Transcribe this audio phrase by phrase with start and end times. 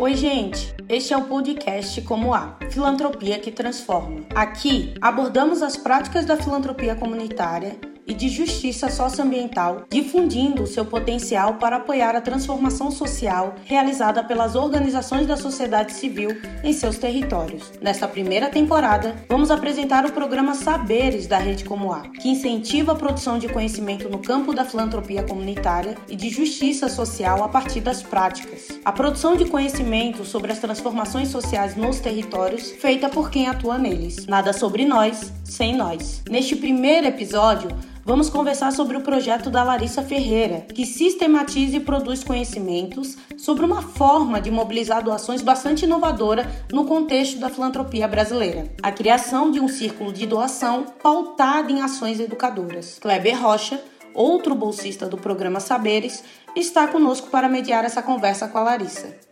[0.00, 0.74] Oi, gente!
[0.88, 4.22] Este é o podcast Como A Filantropia que Transforma.
[4.34, 7.78] Aqui abordamos as práticas da filantropia comunitária
[8.10, 15.28] e de justiça socioambiental, difundindo seu potencial para apoiar a transformação social realizada pelas organizações
[15.28, 17.70] da sociedade civil em seus territórios.
[17.80, 22.96] Nesta primeira temporada, vamos apresentar o programa Saberes da Rede Como A, que incentiva a
[22.96, 28.02] produção de conhecimento no campo da filantropia comunitária e de justiça social a partir das
[28.02, 28.66] práticas.
[28.84, 34.26] A produção de conhecimento sobre as transformações sociais nos territórios feita por quem atua neles.
[34.26, 36.22] Nada sobre nós, sem nós.
[36.28, 37.70] Neste primeiro episódio,
[38.04, 43.82] Vamos conversar sobre o projeto da Larissa Ferreira, que sistematiza e produz conhecimentos sobre uma
[43.82, 48.72] forma de mobilizar doações bastante inovadora no contexto da filantropia brasileira.
[48.82, 52.98] A criação de um círculo de doação pautado em ações educadoras.
[52.98, 53.82] Kleber Rocha,
[54.14, 56.24] outro bolsista do programa Saberes,
[56.56, 59.29] está conosco para mediar essa conversa com a Larissa.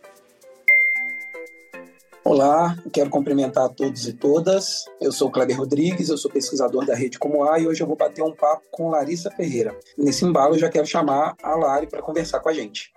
[2.29, 4.85] Olá, quero cumprimentar a todos e todas.
[5.01, 7.95] Eu sou Kleber Rodrigues, eu sou pesquisador da Rede Como A e hoje eu vou
[7.95, 9.75] bater um papo com Larissa Ferreira.
[9.97, 12.93] Nesse embalo, eu já quero chamar a Lari para conversar com a gente.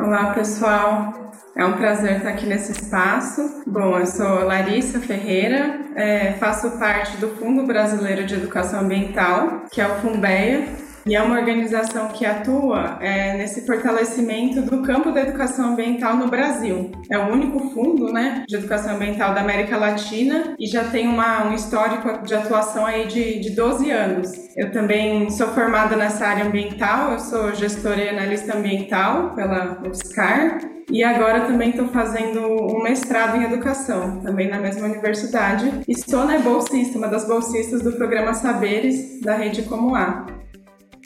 [0.00, 1.30] Olá, pessoal.
[1.54, 3.62] É um prazer estar aqui nesse espaço.
[3.64, 9.80] Bom, eu sou Larissa Ferreira, é, faço parte do Fundo Brasileiro de Educação Ambiental, que
[9.80, 10.66] é o FUNBEA,
[11.06, 16.28] e é uma organização que atua é, nesse fortalecimento do campo da educação ambiental no
[16.28, 16.90] Brasil.
[17.08, 21.46] É o único fundo né, de educação ambiental da América Latina e já tem uma,
[21.46, 24.32] um histórico de atuação aí de, de 12 anos.
[24.56, 30.58] Eu também sou formada nessa área ambiental, eu sou gestora e analista ambiental pela UFSCar
[30.90, 35.70] e agora também estou fazendo um mestrado em educação, também na mesma universidade.
[35.86, 40.26] E sou né, bolsista, uma das bolsistas do programa Saberes da Rede Como A.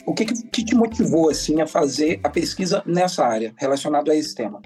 [0.06, 4.34] O que, que te motivou assim a fazer a pesquisa nessa área, relacionado a esse
[4.34, 4.60] tema?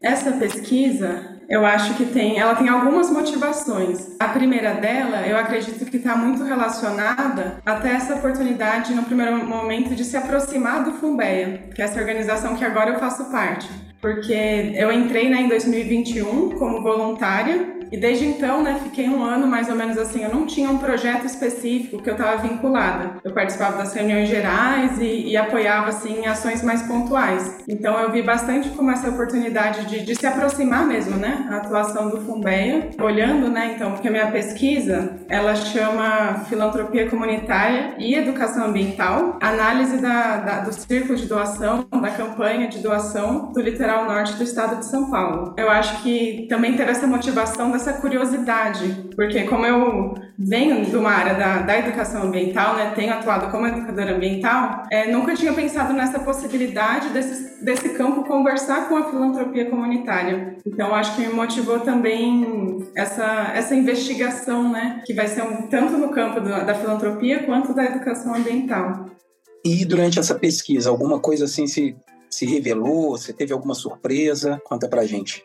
[0.00, 4.16] Essa pesquisa, eu acho que tem, ela tem algumas motivações.
[4.20, 9.96] A primeira dela, eu acredito que está muito relacionada até essa oportunidade, no primeiro momento,
[9.96, 13.68] de se aproximar do Fumbeia, que é essa organização que agora eu faço parte.
[14.00, 14.32] Porque
[14.76, 19.68] eu entrei né, em 2021 como voluntária e desde então, né, fiquei um ano mais
[19.68, 20.22] ou menos assim.
[20.22, 23.12] Eu não tinha um projeto específico que eu estava vinculada.
[23.24, 27.58] Eu participava das reuniões gerais e, e, apoiava assim ações mais pontuais.
[27.68, 32.08] Então eu vi bastante como essa oportunidade de, de se aproximar mesmo, né, a atuação
[32.08, 38.66] do Fumbeia, olhando, né, então, porque a minha pesquisa ela chama filantropia comunitária e educação
[38.66, 44.34] ambiental, análise da, da, do círculo de doação, da campanha de doação do litoral norte
[44.34, 45.54] do estado de São Paulo.
[45.56, 51.10] Eu acho que também ter essa motivação essa curiosidade, porque como eu venho de uma
[51.10, 55.92] área da, da educação ambiental, né, tenho atuado como educadora ambiental, é, nunca tinha pensado
[55.92, 60.56] nessa possibilidade desse, desse campo conversar com a filantropia comunitária.
[60.66, 65.96] Então, acho que me motivou também essa, essa investigação, né, que vai ser um, tanto
[65.96, 69.06] no campo do, da filantropia quanto da educação ambiental.
[69.64, 71.96] E durante essa pesquisa, alguma coisa assim se,
[72.30, 73.10] se revelou?
[73.10, 74.60] Você teve alguma surpresa?
[74.64, 75.42] Conta pra gente.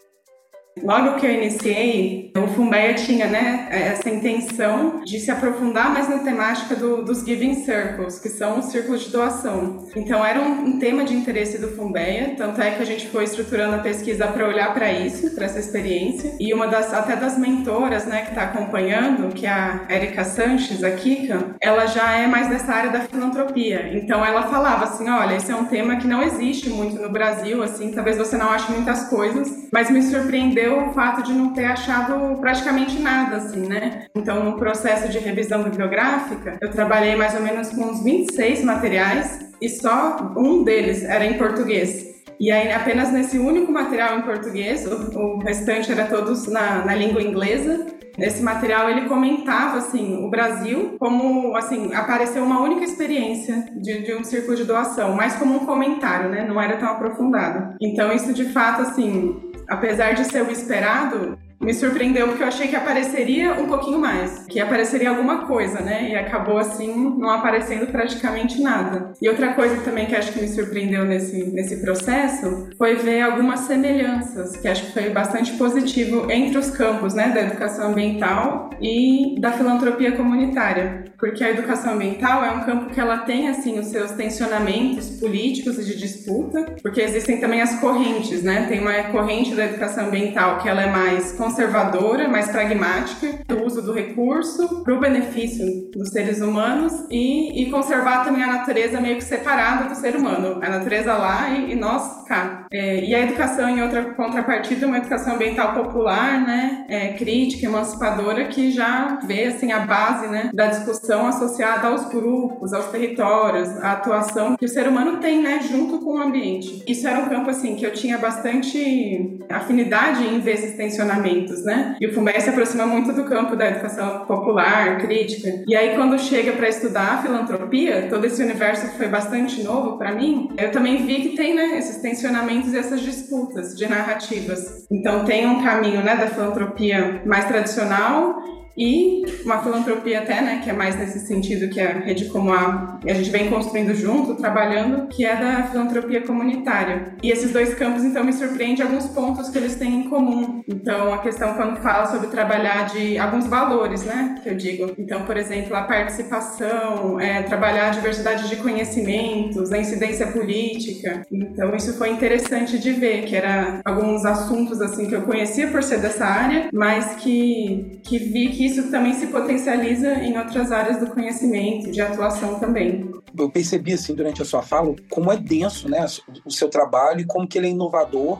[0.81, 6.19] Logo que eu iniciei, o Fumbeia tinha né, essa intenção de se aprofundar mais na
[6.19, 9.87] temática do, dos Giving Circles, que são os círculos de doação.
[9.95, 13.25] Então era um, um tema de interesse do Fumbeia, tanto é que a gente foi
[13.25, 16.35] estruturando a pesquisa para olhar para isso, para essa experiência.
[16.39, 20.83] E uma das até das mentoras né, que está acompanhando, que é a Erika Sanches,
[20.83, 23.91] a Kika, ela já é mais dessa área da filantropia.
[23.93, 27.61] Então ela falava assim, olha, esse é um tema que não existe muito no Brasil,
[27.61, 31.53] assim, talvez você não ache muitas coisas, mas me surpreendeu surpreendeu o fato de não
[31.53, 34.05] ter achado praticamente nada, assim, né?
[34.15, 39.51] Então, no processo de revisão bibliográfica, eu trabalhei mais ou menos com uns 26 materiais
[39.61, 42.13] e só um deles era em português.
[42.39, 46.95] E aí, apenas nesse único material em português, o, o restante era todos na, na
[46.95, 47.85] língua inglesa.
[48.17, 54.13] Nesse material ele comentava assim o Brasil como assim apareceu uma única experiência de, de,
[54.13, 56.45] um círculo de doação, mais como um comentário, né?
[56.47, 57.75] Não era tão aprofundado.
[57.81, 62.67] Então isso de fato assim apesar de ser o esperado, me surpreendeu porque eu achei
[62.67, 66.09] que apareceria um pouquinho mais, que apareceria alguma coisa, né?
[66.09, 69.13] E acabou assim não aparecendo praticamente nada.
[69.21, 73.61] E outra coisa também que acho que me surpreendeu nesse, nesse processo foi ver algumas
[73.61, 79.39] semelhanças, que acho que foi bastante positivo entre os campos, né, da educação ambiental e
[79.39, 83.87] da filantropia comunitária, porque a educação ambiental é um campo que ela tem assim os
[83.87, 88.65] seus tensionamentos políticos e de disputa, porque existem também as correntes, né?
[88.67, 93.39] Tem uma corrente da educação ambiental que ela é mais conservadora, mais pragmática,
[93.73, 99.01] uso do recurso para o benefício dos seres humanos e, e, conservar também a natureza
[99.01, 100.59] meio que separada do ser humano.
[100.63, 102.67] A natureza lá e, e nós cá.
[102.71, 108.45] É, e a educação, em outra contrapartida, uma educação ambiental popular, né, é, crítica, emancipadora,
[108.45, 113.93] que já vê assim, a base né, da discussão associada aos grupos, aos territórios, à
[113.93, 116.83] atuação que o ser humano tem né, junto com o ambiente.
[116.87, 121.95] Isso era um campo assim que eu tinha bastante afinidade em ver esses tensionamentos, né?
[121.99, 125.63] E o Fumbé se aproxima muito do campo da educação popular, crítica.
[125.67, 129.97] E aí quando chega para estudar a filantropia, todo esse universo que foi bastante novo
[129.97, 134.85] para mim, eu também vi que tem, né, esses tensionamentos e essas disputas de narrativas.
[134.91, 140.69] Então tem um caminho, né, da filantropia mais tradicional e uma filantropia até, né, que
[140.69, 145.07] é mais nesse sentido que a Rede Como a, a gente vem construindo junto, trabalhando,
[145.07, 147.15] que é da filantropia comunitária.
[147.21, 150.63] E esses dois campos, então, me surpreende alguns pontos que eles têm em comum.
[150.67, 154.91] Então, a questão quando fala sobre trabalhar de alguns valores, né, que eu digo.
[154.97, 161.25] Então, por exemplo, a participação, é, trabalhar a diversidade de conhecimentos, a incidência política.
[161.31, 165.83] Então, isso foi interessante de ver, que era alguns assuntos, assim, que eu conhecia por
[165.83, 170.99] ser dessa área, mas que, que vi que isso também se potencializa em outras áreas
[170.99, 173.11] do conhecimento, de atuação também.
[173.37, 176.05] Eu percebi, assim, durante a sua fala, como é denso, né,
[176.45, 178.39] o seu trabalho e como que ele é inovador.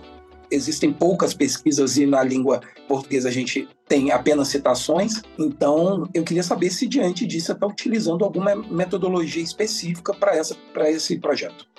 [0.52, 5.22] Existem poucas pesquisas e na língua portuguesa a gente tem apenas citações.
[5.40, 11.73] Então, eu queria saber se diante disso está utilizando alguma metodologia específica para esse projeto.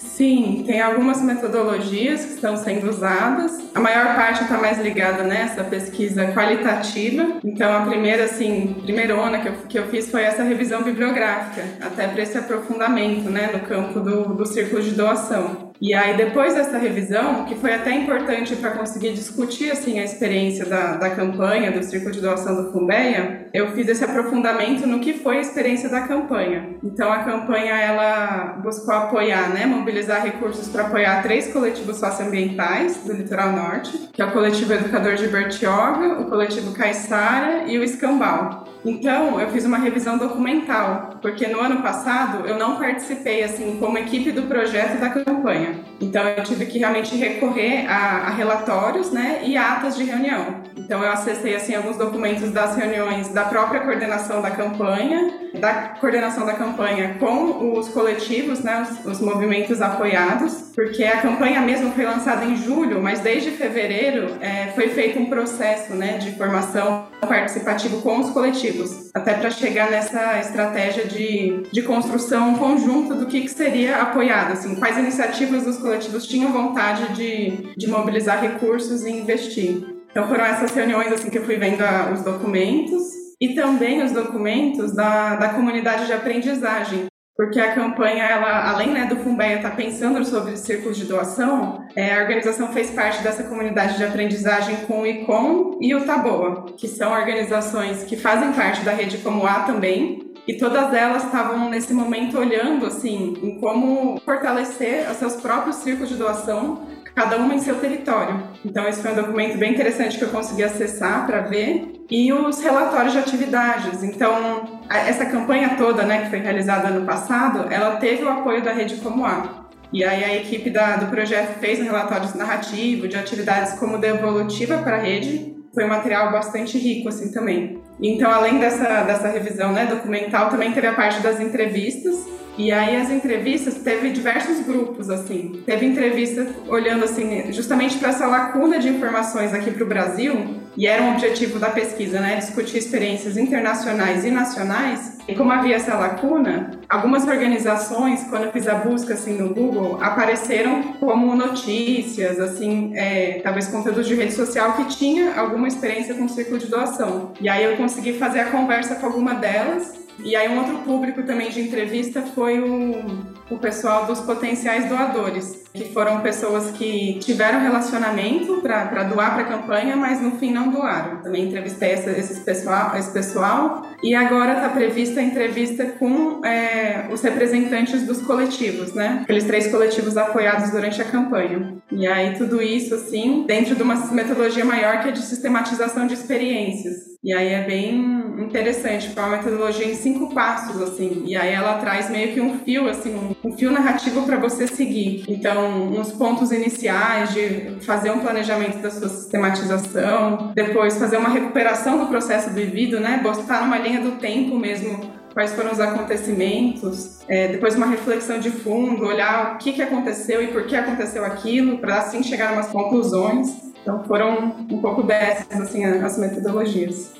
[0.00, 3.58] Sim, tem algumas metodologias que estão sendo usadas.
[3.74, 7.38] A maior parte está mais ligada nessa pesquisa qualitativa.
[7.44, 11.64] Então, a primeira, assim, primeira ona que eu, que eu fiz foi essa revisão bibliográfica,
[11.80, 15.69] até para esse aprofundamento, né, no campo do, do círculo de doação.
[15.80, 20.66] E aí, depois dessa revisão, que foi até importante para conseguir discutir assim, a experiência
[20.66, 25.14] da, da campanha, do Círculo de Doação do Fumbeia, eu fiz esse aprofundamento no que
[25.14, 26.76] foi a experiência da campanha.
[26.84, 33.14] Então, a campanha ela buscou apoiar, né, mobilizar recursos para apoiar três coletivos socioambientais do
[33.14, 38.66] Litoral Norte, que é o Coletivo Educador de Bertioga, o Coletivo Caiçara e o Escambau.
[38.84, 43.98] Então, eu fiz uma revisão documental, porque no ano passado eu não participei assim como
[43.98, 45.80] equipe do projeto da campanha.
[46.00, 50.62] Então, eu tive que realmente recorrer a, a relatórios, né, e atas de reunião.
[50.76, 56.46] Então, eu acessei assim alguns documentos das reuniões da própria coordenação da campanha, da coordenação
[56.46, 62.04] da campanha com os coletivos, né, os, os movimentos apoiados, porque a campanha mesmo foi
[62.04, 68.00] lançada em julho, mas desde fevereiro é, foi feito um processo, né, de formação participativo
[68.02, 73.50] com os coletivos, até para chegar nessa estratégia de, de construção conjunta do que, que
[73.50, 80.00] seria apoiado, assim, quais iniciativas os coletivos tinham vontade de, de mobilizar recursos e investir.
[80.10, 84.12] Então foram essas reuniões assim que eu fui vendo a, os documentos e também os
[84.12, 87.06] documentos da, da comunidade de aprendizagem,
[87.36, 91.86] porque a campanha, ela, além né, do Fumbeia estar tá pensando sobre círculos de doação,
[91.96, 96.66] é, a organização fez parte dessa comunidade de aprendizagem com o ICOM e o Taboa,
[96.76, 101.70] que são organizações que fazem parte da rede como A também, e todas elas estavam
[101.70, 107.54] nesse momento olhando assim em como fortalecer os seus próprios círculos de doação cada uma
[107.54, 108.42] em seu território.
[108.64, 111.99] Então, esse foi um documento bem interessante que eu consegui acessar para ver.
[112.10, 114.02] E os relatórios de atividades.
[114.02, 118.72] Então, essa campanha toda, né, que foi realizada ano passado, ela teve o apoio da
[118.72, 119.60] Rede Como A.
[119.92, 124.78] E aí a equipe da, do projeto fez um relatório narrativo de atividades como devolutiva
[124.78, 125.56] para a rede.
[125.74, 127.80] Foi um material bastante rico, assim, também.
[128.02, 132.26] Então, além dessa, dessa revisão né, documental, também teve a parte das entrevistas,
[132.60, 135.62] e aí as entrevistas teve diversos grupos assim.
[135.64, 140.86] Teve entrevistas olhando assim justamente para essa lacuna de informações aqui para o Brasil e
[140.86, 145.18] era um objetivo da pesquisa, né, discutir experiências internacionais e nacionais.
[145.26, 149.98] E como havia essa lacuna, algumas organizações, quando eu fiz a busca assim no Google,
[150.02, 156.24] apareceram como notícias, assim, é, talvez conteúdos de rede social que tinha alguma experiência com
[156.24, 157.32] o círculo de doação.
[157.40, 161.22] E aí eu consegui fazer a conversa com alguma delas e aí um outro público
[161.22, 163.04] também de entrevista foi o,
[163.50, 169.46] o pessoal dos potenciais doadores, que foram pessoas que tiveram relacionamento para doar para a
[169.46, 171.22] campanha, mas no fim não doaram.
[171.22, 177.22] Também entrevistei essa, pessoal, esse pessoal e agora está prevista a entrevista com é, os
[177.22, 179.20] representantes dos coletivos, né?
[179.22, 181.76] Aqueles três coletivos apoiados durante a campanha.
[181.90, 186.14] E aí tudo isso, assim, dentro de uma metodologia maior que é de sistematização de
[186.14, 187.10] experiências.
[187.22, 191.22] E aí é bem interessante, porque é uma metodologia em cinco passos, assim.
[191.26, 195.24] E aí ela traz meio que um fio, assim, um, fio narrativo para você seguir.
[195.28, 201.98] Então, uns pontos iniciais de fazer um planejamento da sua sistematização, depois fazer uma recuperação
[201.98, 203.20] do processo vivido, né?
[203.22, 208.50] Botar numa linha do tempo mesmo quais foram os acontecimentos, é, depois uma reflexão de
[208.50, 212.52] fundo, olhar o que, que aconteceu e por que aconteceu aquilo, para assim chegar a
[212.54, 213.70] umas conclusões.
[213.80, 217.12] Então foram um pouco dessas assim as metodologias.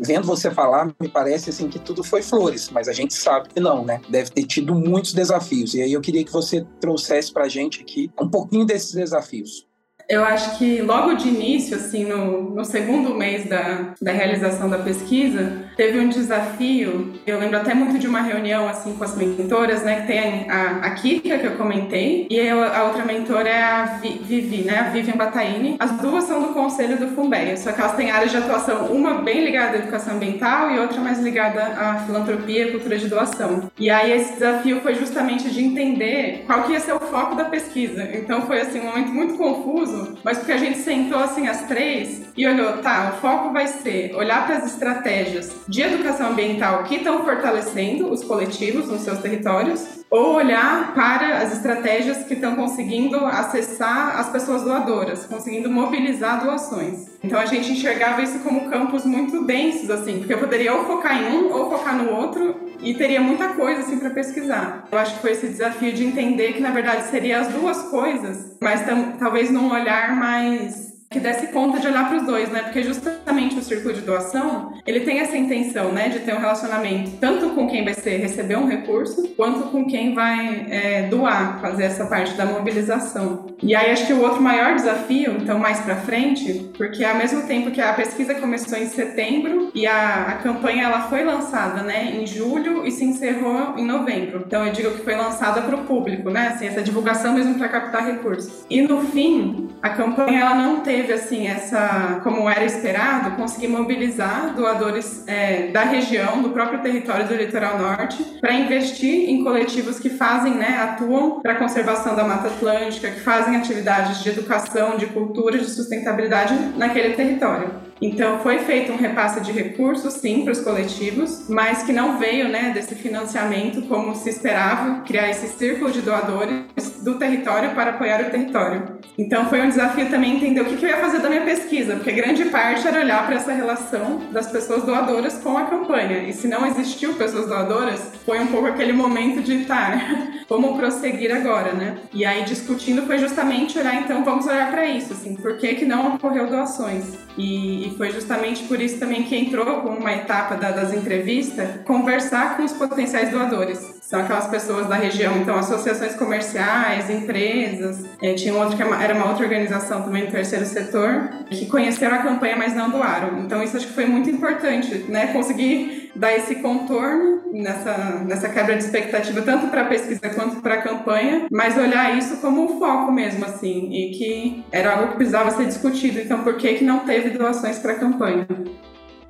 [0.00, 3.60] Vendo você falar, me parece assim que tudo foi flores, mas a gente sabe que
[3.60, 4.00] não, né?
[4.08, 5.74] Deve ter tido muitos desafios.
[5.74, 9.67] E aí eu queria que você trouxesse para a gente aqui um pouquinho desses desafios.
[10.08, 14.78] Eu acho que logo de início, assim, no, no segundo mês da, da realização da
[14.78, 17.12] pesquisa, teve um desafio.
[17.26, 20.00] Eu lembro até muito de uma reunião, assim, com as mentoras, né?
[20.00, 23.84] Que tem a, a Kika, que eu comentei, e eu, a outra mentora é a
[24.00, 24.78] Vivi, né?
[24.78, 25.76] A Vivian Bataini.
[25.78, 29.14] As duas são do conselho do Fumbeia, só que elas têm áreas de atuação, uma
[29.20, 33.70] bem ligada à educação ambiental e outra mais ligada à filantropia e cultura de doação.
[33.78, 37.44] E aí esse desafio foi justamente de entender qual que ia ser o foco da
[37.44, 38.08] pesquisa.
[38.14, 42.22] Então foi, assim, um momento muito confuso, mas porque a gente sentou assim as três
[42.36, 46.96] e olhou, tá, o foco vai ser olhar para as estratégias de educação ambiental que
[46.96, 53.24] estão fortalecendo os coletivos nos seus territórios, ou olhar para as estratégias que estão conseguindo
[53.26, 57.08] acessar as pessoas doadoras, conseguindo mobilizar doações.
[57.22, 61.22] Então a gente enxergava isso como campos muito densos, assim, porque eu poderia ou focar
[61.22, 64.86] em um ou focar no outro e teria muita coisa assim para pesquisar.
[64.90, 68.56] Eu acho que foi esse desafio de entender que na verdade seria as duas coisas,
[68.60, 68.82] mas
[69.18, 72.62] talvez num olhar mais que desse conta de olhar para os dois, né?
[72.62, 77.12] Porque justamente o círculo de doação, ele tem essa intenção, né, de ter um relacionamento
[77.18, 81.84] tanto com quem vai ser receber um recurso, quanto com quem vai é, doar, fazer
[81.84, 83.46] essa parte da mobilização.
[83.62, 87.46] E aí acho que o outro maior desafio, então mais para frente, porque ao mesmo
[87.46, 92.12] tempo que a pesquisa começou em setembro e a, a campanha ela foi lançada, né,
[92.14, 94.44] em julho e se encerrou em novembro.
[94.46, 97.68] Então eu digo que foi lançada para o público, né, assim, essa divulgação mesmo para
[97.68, 98.64] captar recursos.
[98.68, 103.68] E no fim, a campanha ela não teve teve assim essa, como era esperado, conseguir
[103.68, 110.00] mobilizar doadores é, da região, do próprio território do litoral norte, para investir em coletivos
[110.00, 114.96] que fazem, né, atuam para a conservação da Mata Atlântica, que fazem atividades de educação,
[114.96, 117.88] de cultura, de sustentabilidade naquele território.
[118.00, 122.48] Então foi feito um repasse de recursos, sim, para os coletivos, mas que não veio
[122.48, 128.20] né, desse financiamento como se esperava, criar esse círculo de doadores do território para apoiar
[128.22, 128.97] o território.
[129.18, 132.12] Então foi um desafio também entender o que eu ia fazer da minha pesquisa, porque
[132.12, 136.18] grande parte era olhar para essa relação das pessoas doadoras com a campanha.
[136.18, 140.00] E se não existiu pessoas doadoras, foi um pouco aquele momento de estar,
[140.46, 141.98] como prosseguir agora, né?
[142.14, 145.84] E aí discutindo foi justamente olhar, então vamos olhar para isso, assim, por que, que
[145.84, 147.18] não ocorreu doações?
[147.36, 151.68] E, e, foi justamente por isso também que entrou com uma etapa da, das entrevistas,
[151.84, 153.97] conversar com os potenciais doadores.
[154.08, 159.12] São aquelas pessoas da região, então associações comerciais, empresas, é, tinha outro que é era
[159.12, 163.38] uma outra organização também do terceiro setor, que conheceram a campanha, mas não doaram.
[163.40, 165.26] Então isso acho que foi muito importante, né?
[165.26, 170.76] Conseguir dar esse contorno nessa, nessa quebra de expectativa, tanto para a pesquisa quanto para
[170.76, 175.16] a campanha, mas olhar isso como um foco mesmo, assim, e que era algo que
[175.16, 176.18] precisava ser discutido.
[176.18, 178.46] Então, por que, que não teve doações para a campanha?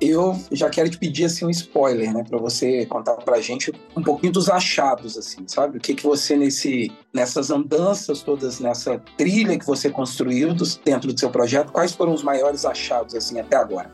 [0.01, 3.71] Eu já quero te pedir assim um spoiler, né, para você contar para a gente
[3.95, 5.77] um pouquinho dos achados, assim, sabe?
[5.77, 11.19] O que que você nesse nessas andanças todas, nessa trilha que você construiu dentro do
[11.19, 13.91] seu projeto, quais foram os maiores achados assim até agora?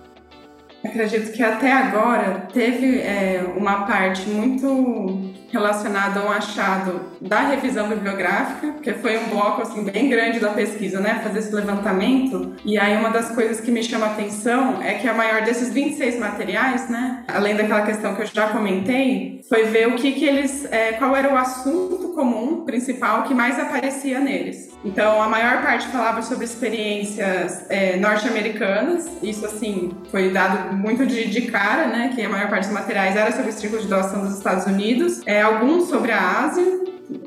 [0.83, 7.87] Acredito que até agora teve é, uma parte muito relacionada a um achado da revisão
[7.87, 12.53] bibliográfica, que foi um bloco assim bem grande da pesquisa, né, fazer esse levantamento.
[12.65, 15.71] E aí uma das coisas que me chama a atenção é que a maior desses
[15.71, 20.25] 26 materiais, né, além daquela questão que eu já comentei, foi ver o que que
[20.25, 24.75] eles, é, qual era o assunto comum principal que mais aparecia neles.
[24.83, 31.27] Então a maior parte falava sobre experiências é, norte-americanas, isso assim foi dado muito de,
[31.27, 32.11] de, cara, né?
[32.13, 35.21] Que a maior parte dos materiais era sobre o círculo de doação dos Estados Unidos,
[35.25, 36.65] é, alguns sobre a Ásia,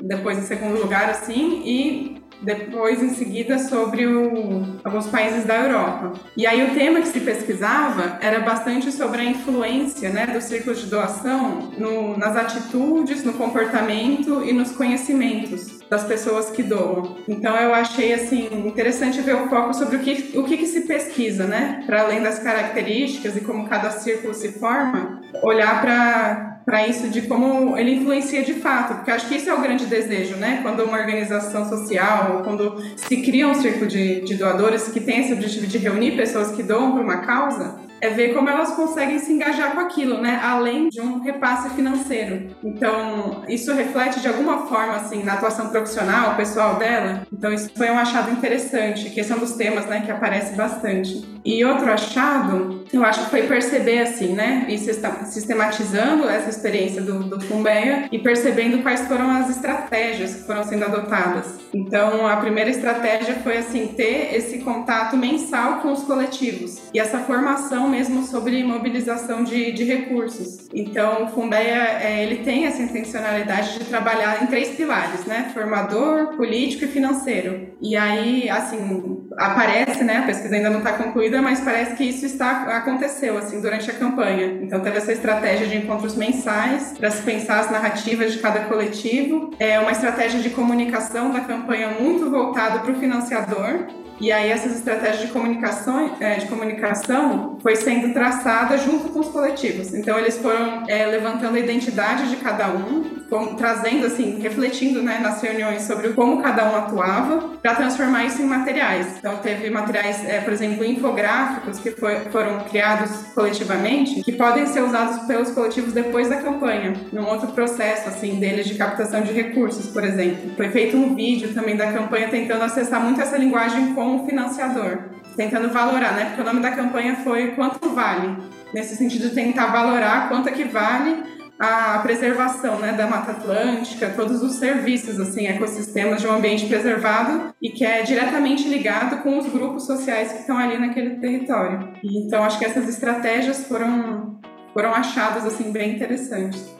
[0.01, 6.13] depois em segundo lugar, assim, e depois em seguida sobre o, alguns países da Europa.
[6.37, 10.75] E aí o tema que se pesquisava era bastante sobre a influência né, do círculo
[10.75, 17.17] de doação no, nas atitudes, no comportamento e nos conhecimentos das pessoas que doam.
[17.27, 20.81] Então eu achei assim interessante ver o foco sobre o que, o que, que se
[20.81, 21.83] pesquisa, né?
[21.85, 27.23] Para além das características e como cada círculo se forma, olhar para para isso de
[27.23, 30.59] como ele influencia de fato, porque acho que isso é o grande desejo, né?
[30.61, 35.33] Quando uma organização social, quando se cria um círculo de, de doadores que tem esse
[35.33, 39.31] objetivo de reunir pessoas que doam para uma causa, é ver como elas conseguem se
[39.31, 40.39] engajar com aquilo, né?
[40.43, 42.55] Além de um repasse financeiro.
[42.63, 47.27] Então, isso reflete de alguma forma, assim, na atuação profissional, pessoal dela.
[47.31, 51.27] Então, isso foi um achado interessante, que são dos temas, né, que aparece bastante.
[51.43, 57.23] E outro achado, eu acho que foi perceber, assim, né, e sistematizando essa experiência do,
[57.23, 61.59] do Fumbeia e percebendo quais foram as estratégias que foram sendo adotadas.
[61.73, 67.19] Então, a primeira estratégia foi, assim, ter esse contato mensal com os coletivos e essa
[67.19, 70.67] formação mesmo sobre mobilização de, de recursos.
[70.73, 76.35] Então, o Fumbeia, é, ele tem essa intencionalidade de trabalhar em três pilares, né, formador,
[76.37, 77.69] político e financeiro.
[77.81, 82.25] E aí, assim, aparece, né, a pesquisa ainda não está concluída, mas parece que isso
[82.25, 84.59] está aconteceu, assim, durante a campanha.
[84.61, 89.51] Então, teve essa estratégia de encontros mensais para se pensar as narrativas de cada coletivo.
[89.59, 93.87] É uma estratégia de comunicação da campanha muito voltada para o financiador,
[94.19, 99.29] e aí essas estratégias de comunicação, é, de comunicação foi sendo traçada junto com os
[99.29, 99.93] coletivos.
[99.93, 105.19] Então eles foram é, levantando a identidade de cada um, com, trazendo assim, refletindo né,
[105.21, 109.17] nas reuniões sobre como cada um atuava, para transformar isso em materiais.
[109.19, 114.81] Então teve materiais, é, por exemplo, infográficos que foi, foram criados coletivamente, que podem ser
[114.81, 119.87] usados pelos coletivos depois da campanha, num outro processo assim deles de captação de recursos,
[119.87, 120.51] por exemplo.
[120.55, 124.99] Foi feito um vídeo também da campanha tentando acessar muito essa linguagem com o financiador,
[125.35, 126.25] tentando valorar, né?
[126.25, 128.37] Porque o nome da campanha foi Quanto Vale?
[128.73, 134.41] Nesse sentido, tentar valorar quanto é que vale a preservação né, da Mata Atlântica, todos
[134.41, 139.51] os serviços, assim, ecossistemas de um ambiente preservado e que é diretamente ligado com os
[139.51, 141.89] grupos sociais que estão ali naquele território.
[142.01, 144.39] Então, acho que essas estratégias foram,
[144.73, 146.79] foram achadas assim, bem interessantes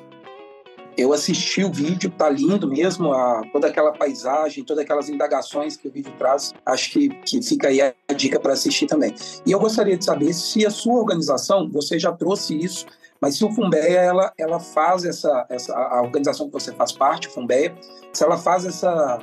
[1.00, 5.88] eu assisti o vídeo, tá lindo mesmo, a, toda aquela paisagem, todas aquelas indagações que
[5.88, 6.54] o vídeo traz.
[6.66, 9.16] Acho que, que fica aí a dica para assistir também.
[9.46, 12.86] E eu gostaria de saber se a sua organização, você já trouxe isso,
[13.22, 17.28] mas se o Fumbeia, ela, ela faz essa, essa, a organização que você faz parte,
[17.28, 17.76] o Fumbeia,
[18.14, 19.20] se ela faz essa,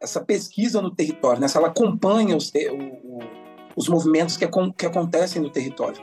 [0.00, 1.48] essa pesquisa no território, né?
[1.48, 3.18] se ela acompanha os, o,
[3.74, 6.00] os movimentos que, que acontecem no território.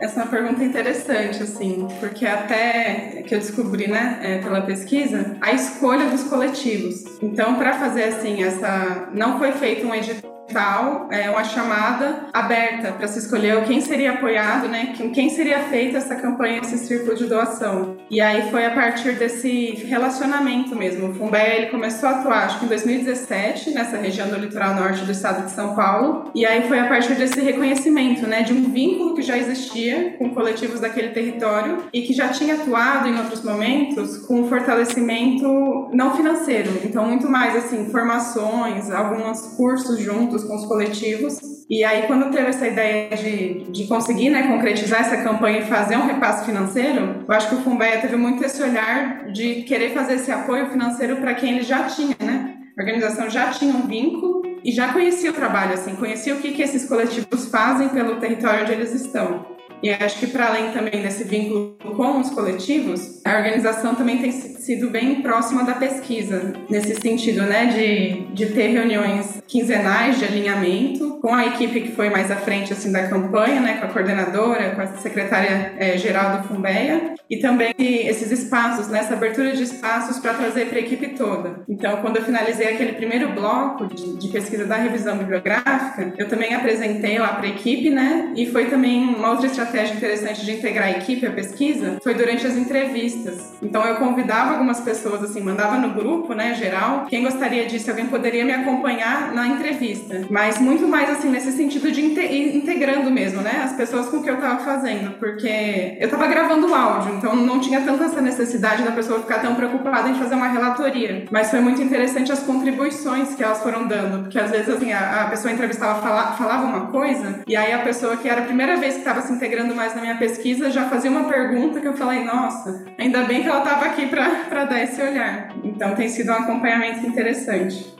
[0.00, 5.36] Essa é uma pergunta interessante, assim, porque até que eu descobri, né, é, pela pesquisa,
[5.40, 7.04] a escolha dos coletivos.
[7.22, 9.08] Então, para fazer assim, essa.
[9.14, 14.12] Não foi feito um edital tal, é uma chamada aberta para se escolher quem seria
[14.12, 14.94] apoiado, né?
[15.12, 17.93] Quem, seria feita essa campanha, esse círculo de doação.
[18.10, 21.08] E aí foi a partir desse relacionamento mesmo.
[21.08, 25.04] O Fumbé ele começou a atuar, acho que em 2017, nessa região do litoral norte
[25.04, 26.30] do estado de São Paulo.
[26.34, 30.30] E aí foi a partir desse reconhecimento, né, de um vínculo que já existia com
[30.30, 36.80] coletivos daquele território e que já tinha atuado em outros momentos com fortalecimento não financeiro.
[36.84, 41.38] Então muito mais assim, formações, alguns cursos juntos com os coletivos.
[41.68, 45.96] E aí, quando teve essa ideia de, de conseguir né, concretizar essa campanha e fazer
[45.96, 47.62] um repasse financeiro, eu acho que o
[47.94, 51.84] Fumbeia teve muito esse olhar de querer fazer esse apoio financeiro para quem ele já
[51.84, 52.56] tinha, né?
[52.76, 56.52] A organização já tinha um vínculo e já conhecia o trabalho, assim, conhecia o que,
[56.52, 59.53] que esses coletivos fazem pelo território onde eles estão.
[59.84, 64.32] E acho que para além também desse vínculo com os coletivos, a organização também tem
[64.32, 71.18] sido bem próxima da pesquisa, nesse sentido, né, de, de ter reuniões quinzenais de alinhamento
[71.20, 74.70] com a equipe que foi mais à frente assim da campanha, né, com a coordenadora,
[74.70, 79.64] com a secretária é, geral do Fumbeia, e também esses espaços, né, essa abertura de
[79.64, 81.62] espaços para trazer para a equipe toda.
[81.68, 86.54] Então, quando eu finalizei aquele primeiro bloco de, de pesquisa da revisão bibliográfica, eu também
[86.54, 90.88] apresentei lá para a equipe, né, e foi também uma outra estratégia interessante de integrar
[90.88, 93.54] a equipe à pesquisa foi durante as entrevistas.
[93.62, 98.06] Então eu convidava algumas pessoas, assim, mandava no grupo, né, geral, quem gostaria disso, alguém
[98.06, 100.26] poderia me acompanhar na entrevista.
[100.30, 104.30] Mas muito mais, assim, nesse sentido de integrando mesmo, né, as pessoas com o que
[104.30, 108.92] eu tava fazendo, porque eu tava gravando áudio, então não tinha tanta essa necessidade da
[108.92, 111.24] pessoa ficar tão preocupada em fazer uma relatoria.
[111.30, 115.22] Mas foi muito interessante as contribuições que elas foram dando, porque às vezes, assim, a,
[115.22, 118.76] a pessoa entrevistava, fala, falava uma coisa, e aí a pessoa que era a primeira
[118.76, 121.88] vez que estava se integrando entrando mais na minha pesquisa, já fazia uma pergunta que
[121.88, 125.54] eu falei, nossa, ainda bem que ela estava aqui para dar esse olhar.
[125.64, 127.94] Então tem sido um acompanhamento interessante.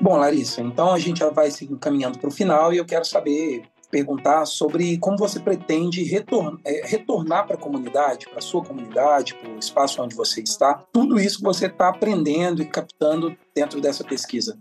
[0.00, 3.04] Bom, Larissa, então a gente já vai se encaminhando para o final e eu quero
[3.04, 8.62] saber, perguntar sobre como você pretende retornar, é, retornar para a comunidade, para a sua
[8.62, 13.36] comunidade, para o espaço onde você está, tudo isso que você está aprendendo e captando
[13.54, 14.58] dentro dessa pesquisa.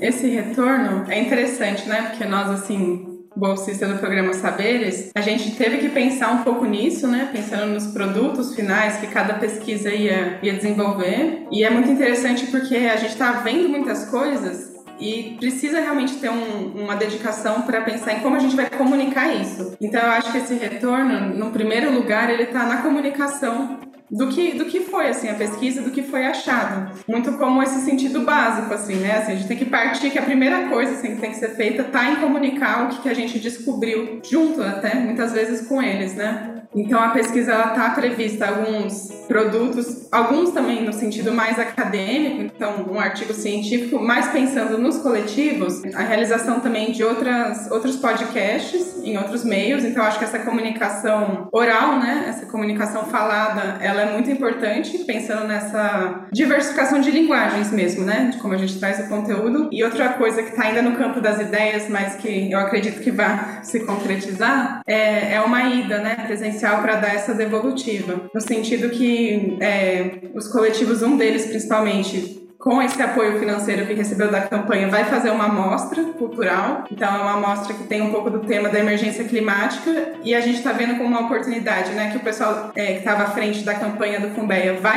[0.00, 2.08] Esse retorno é interessante, né?
[2.10, 7.06] Porque nós, assim, bolsista do programa Saberes, a gente teve que pensar um pouco nisso,
[7.06, 7.28] né?
[7.32, 11.46] Pensando nos produtos finais que cada pesquisa ia, ia desenvolver.
[11.50, 16.30] E é muito interessante porque a gente está vendo muitas coisas e precisa realmente ter
[16.30, 19.76] um, uma dedicação para pensar em como a gente vai comunicar isso.
[19.80, 24.52] Então eu acho que esse retorno, no primeiro lugar, ele está na comunicação do que,
[24.52, 26.90] do que foi assim a pesquisa, do que foi achado.
[27.08, 29.18] Muito como esse sentido básico assim, né?
[29.18, 31.50] Assim, a gente tem que partir que a primeira coisa assim, que tem que ser
[31.50, 35.82] feita tá em comunicar o que, que a gente descobriu junto até muitas vezes com
[35.82, 36.54] eles, né?
[36.76, 42.84] Então a pesquisa ela está prevista alguns produtos, alguns também no sentido mais acadêmico, então
[42.90, 49.16] um artigo científico, mais pensando nos coletivos, a realização também de outras outros podcasts em
[49.16, 49.84] outros meios.
[49.84, 55.46] Então acho que essa comunicação oral, né, essa comunicação falada, ela é muito importante, pensando
[55.46, 59.68] nessa diversificação de linguagens mesmo, né, de como a gente traz o conteúdo.
[59.72, 63.10] E outra coisa que está ainda no campo das ideias, mas que eu acredito que
[63.10, 68.90] vai se concretizar, é, é uma ida, né, presencial para dar essa devolutiva, no sentido
[68.90, 74.88] que é, os coletivos, um deles principalmente, com esse apoio financeiro que recebeu da campanha,
[74.88, 76.84] vai fazer uma amostra cultural.
[76.90, 80.40] Então, é uma amostra que tem um pouco do tema da emergência climática e a
[80.40, 83.62] gente está vendo como uma oportunidade, né, que o pessoal é, que estava à frente
[83.64, 84.94] da campanha do Fumbeia vai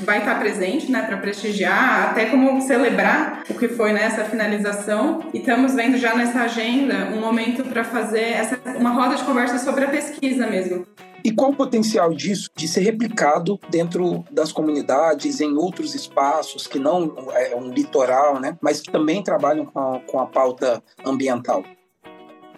[0.00, 5.24] vai estar tá presente, né, para prestigiar, até como celebrar o que foi nessa finalização.
[5.34, 9.58] E estamos vendo já nessa agenda um momento para fazer essa uma roda de conversa
[9.58, 10.86] sobre a pesquisa mesmo.
[11.24, 16.78] E qual o potencial disso de ser replicado dentro das comunidades, em outros espaços que
[16.78, 21.64] não é um litoral, né, mas que também trabalham com a, com a pauta ambiental?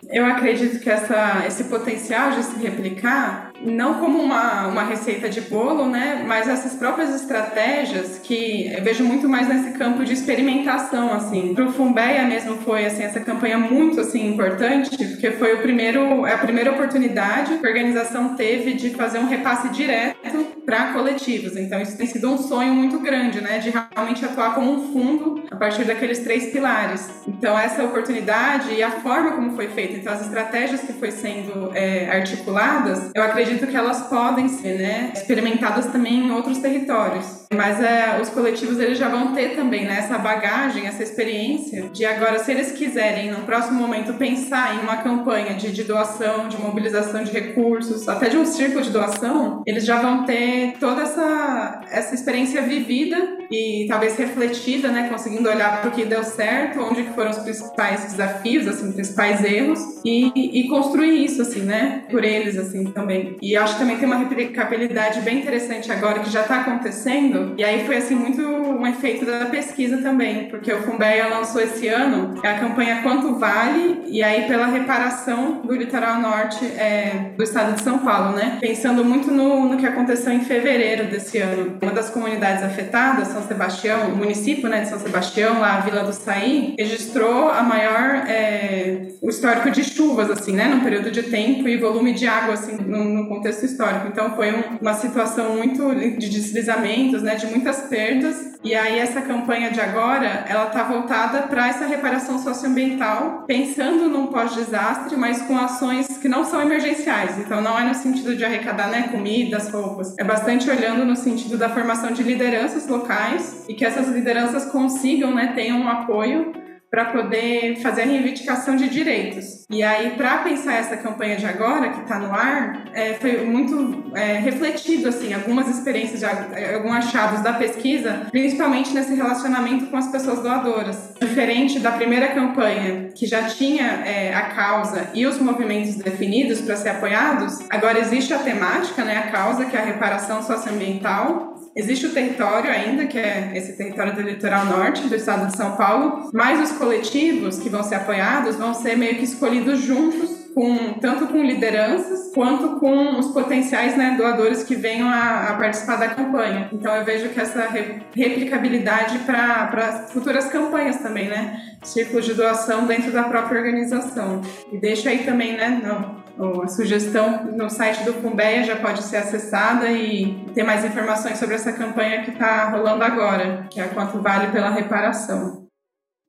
[0.08, 5.40] Eu acredito que essa, esse potencial de se replicar não como uma, uma receita de
[5.42, 6.24] bolo, né?
[6.26, 11.54] Mas essas próprias estratégias que eu vejo muito mais nesse campo de experimentação, assim.
[11.54, 16.34] Pro Fumbeia mesmo foi, assim, essa campanha muito, assim, importante, porque foi o primeiro, é
[16.34, 21.56] a primeira oportunidade que a organização teve de fazer um repasse direto para coletivos.
[21.56, 23.58] Então, isso tem sido um sonho muito grande, né?
[23.58, 27.08] De realmente atuar como um fundo a partir daqueles três pilares.
[27.26, 31.70] Então, essa oportunidade e a forma como foi feita, então as estratégias que foi sendo
[31.74, 37.39] é, articuladas, eu acredito acredito que elas podem ser né, experimentadas também em outros territórios.
[37.52, 42.04] Mas é, os coletivos eles já vão ter também né, essa bagagem, essa experiência de
[42.04, 46.56] agora, se eles quiserem no próximo momento pensar em uma campanha de, de doação, de
[46.56, 51.80] mobilização de recursos, até de um círculo de doação, eles já vão ter toda essa,
[51.90, 57.02] essa experiência vivida e talvez refletida, né, conseguindo olhar para o que deu certo, onde
[57.14, 62.22] foram os principais desafios, assim, os principais erros e, e construir isso, assim, né, por
[62.22, 63.36] eles, assim, também.
[63.42, 67.39] E acho que também tem uma replicabilidade bem interessante agora que já está acontecendo.
[67.56, 71.88] E aí foi assim muito um efeito da pesquisa também, porque o Fumbeia lançou esse
[71.88, 77.74] ano a campanha Quanto Vale e aí pela reparação do litoral norte é, do estado
[77.74, 78.58] de São Paulo, né?
[78.60, 81.78] Pensando muito no, no que aconteceu em fevereiro desse ano.
[81.80, 86.02] Uma das comunidades afetadas, São Sebastião, o município né, de São Sebastião, lá a Vila
[86.02, 91.22] do Saí, registrou a maior é, o histórico de chuvas assim, né, num período de
[91.24, 94.08] tempo e volume de água assim no, no contexto histórico.
[94.08, 98.58] Então foi um, uma situação muito de deslizamentos, né, de muitas perdas.
[98.62, 104.26] E aí essa campanha de agora, ela está voltada para essa reparação socioambiental, pensando num
[104.26, 107.38] pós-desastre, mas com ações que não são emergenciais.
[107.38, 110.14] Então não é no sentido de arrecadar né, comidas, roupas.
[110.18, 115.34] É bastante olhando no sentido da formação de lideranças locais e que essas lideranças consigam,
[115.34, 116.52] né, tenham um apoio
[116.90, 119.64] para poder fazer a reivindicação de direitos.
[119.70, 124.10] E aí, para pensar essa campanha de agora, que está no ar, é, foi muito
[124.16, 129.96] é, refletido, assim, algumas experiências, de, é, alguns achados da pesquisa, principalmente nesse relacionamento com
[129.96, 131.14] as pessoas doadoras.
[131.20, 136.74] Diferente da primeira campanha, que já tinha é, a causa e os movimentos definidos para
[136.74, 142.06] ser apoiados, agora existe a temática, né, a causa, que é a reparação socioambiental, Existe
[142.06, 146.30] o território ainda, que é esse território do litoral norte do estado de São Paulo,
[146.32, 151.26] mas os coletivos que vão ser apoiados vão ser meio que escolhidos juntos com, tanto
[151.28, 156.68] com lideranças quanto com os potenciais né, doadores que venham a, a, participar da campanha.
[156.72, 161.60] Então eu vejo que essa re, replicabilidade para futuras campanhas também, né?
[161.82, 164.42] Círculos de doação dentro da própria organização.
[164.72, 165.80] E deixa aí também, né?
[165.82, 171.38] Não, a sugestão no site do Fumbeia já pode ser acessada e ter mais informações
[171.38, 175.60] sobre essa campanha que está rolando agora, que é quanto vale pela reparação.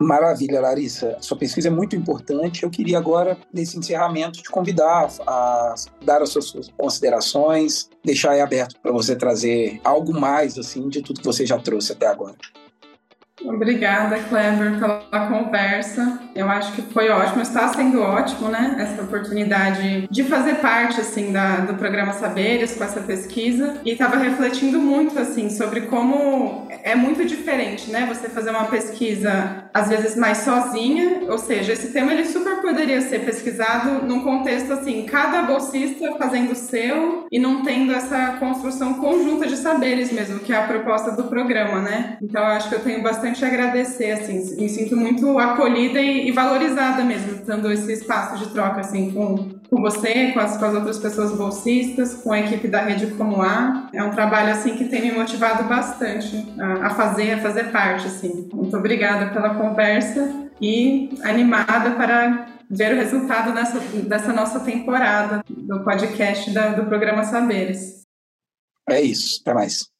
[0.02, 1.16] Maravilha, Larissa.
[1.22, 2.64] Sua pesquisa é muito importante.
[2.64, 8.80] Eu queria agora, nesse encerramento, te convidar a dar as suas considerações, deixar aí aberto
[8.82, 12.36] para você trazer algo mais assim de tudo que você já trouxe até agora.
[13.45, 16.19] Obrigada, Clever, pela conversa.
[16.36, 18.75] Eu acho que foi ótimo, está sendo ótimo, né?
[18.80, 23.77] Essa oportunidade de fazer parte, assim, da, do programa Saberes com essa pesquisa.
[23.84, 28.06] E estava refletindo muito, assim, sobre como é muito diferente, né?
[28.08, 31.23] Você fazer uma pesquisa, às vezes, mais sozinha.
[31.29, 36.51] Ou seja, esse tema ele super poderia ser pesquisado num contexto, assim, cada bolsista fazendo
[36.51, 41.12] o seu e não tendo essa construção conjunta de saberes mesmo, que é a proposta
[41.12, 42.17] do programa, né?
[42.21, 46.31] Então, acho que eu tenho bastante a agradecer, assim, me sinto muito acolhida e, e
[46.31, 50.73] valorizada mesmo, dando esse espaço de troca, assim, com, com você, com as, com as
[50.75, 53.89] outras pessoas bolsistas, com a equipe da Rede Como A.
[53.93, 58.05] É um trabalho, assim, que tem me motivado bastante a, a fazer, a fazer parte,
[58.07, 58.49] assim.
[58.53, 65.81] Muito obrigada pela conversa e animada para ver o resultado dessa, dessa nossa temporada do
[65.86, 68.01] podcast da, do programa Saberes.
[68.89, 69.90] É isso, até mais.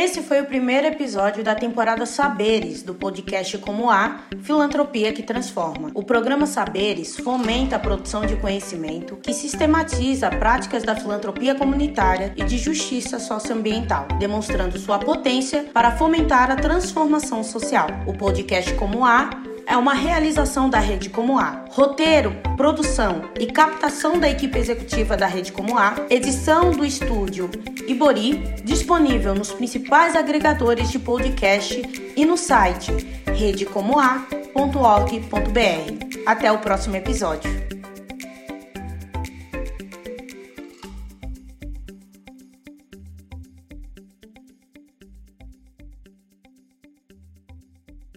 [0.00, 5.90] Esse foi o primeiro episódio da temporada Saberes do podcast Como A, Filantropia que Transforma.
[5.92, 12.44] O programa Saberes fomenta a produção de conhecimento que sistematiza práticas da filantropia comunitária e
[12.44, 17.88] de justiça socioambiental, demonstrando sua potência para fomentar a transformação social.
[18.06, 21.66] O podcast Como A é uma realização da Rede Como A.
[21.68, 27.50] Roteiro, produção e captação da equipe executiva da Rede Como A, edição do estúdio
[27.86, 31.82] Ibori, disponível nos principais agregadores de podcast
[32.16, 32.90] e no site
[33.26, 36.24] redecomoa.org.br.
[36.26, 37.67] Até o próximo episódio.